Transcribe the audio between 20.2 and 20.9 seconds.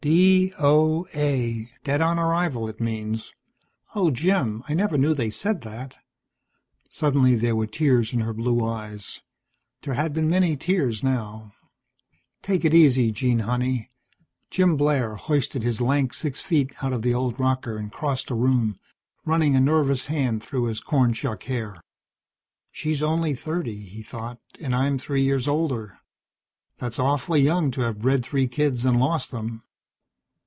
through his